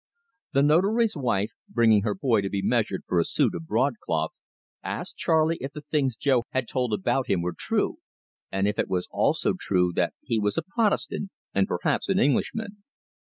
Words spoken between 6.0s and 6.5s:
Jo